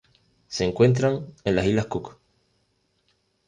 Se 0.47 0.65
encuentran 0.65 1.27
en 1.43 1.55
las 1.55 1.67
Islas 1.67 1.85
Cook. 1.85 2.17